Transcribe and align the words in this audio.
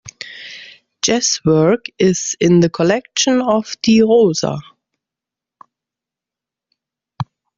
Jess' 1.03 1.45
work 1.45 1.85
is 1.99 2.35
in 2.39 2.59
the 2.61 2.71
collection 2.71 3.39
of 3.39 3.75
di 3.83 4.01
Rosa. 4.01 4.57